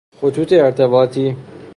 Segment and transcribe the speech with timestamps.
[0.19, 1.35] خطوط ارتباطی